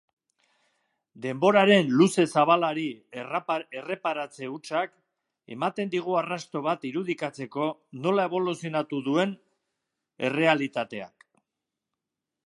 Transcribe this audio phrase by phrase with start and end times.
[1.25, 2.85] Denboraren luze-zabalari
[3.81, 4.95] erreparatze hutsak
[5.57, 7.67] ematen digu arrasto bat irudikatzeko
[8.07, 9.37] nola eboluzionatu duen
[10.31, 11.29] errealitateak.